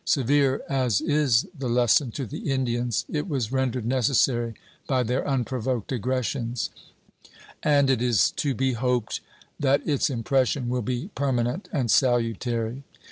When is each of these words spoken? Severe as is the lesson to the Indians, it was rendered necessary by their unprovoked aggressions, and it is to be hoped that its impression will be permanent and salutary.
Severe 0.03 0.63
as 0.67 0.99
is 0.99 1.45
the 1.55 1.69
lesson 1.69 2.09
to 2.13 2.25
the 2.25 2.49
Indians, 2.51 3.05
it 3.07 3.29
was 3.29 3.51
rendered 3.51 3.85
necessary 3.85 4.55
by 4.87 5.03
their 5.03 5.23
unprovoked 5.27 5.91
aggressions, 5.91 6.71
and 7.61 7.87
it 7.87 8.01
is 8.01 8.31
to 8.31 8.55
be 8.55 8.73
hoped 8.73 9.21
that 9.59 9.87
its 9.87 10.09
impression 10.09 10.69
will 10.69 10.81
be 10.81 11.11
permanent 11.13 11.69
and 11.71 11.91
salutary. 11.91 12.83